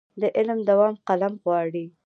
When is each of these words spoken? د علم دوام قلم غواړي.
د 0.21 0.23
علم 0.37 0.59
دوام 0.69 0.95
قلم 1.07 1.33
غواړي. 1.43 1.85